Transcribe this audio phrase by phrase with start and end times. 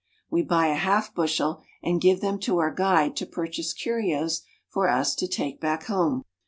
[0.31, 4.41] We buy j, half bushel, and give them to our guide to purchase | f^curios
[4.67, 6.23] for us to take back home.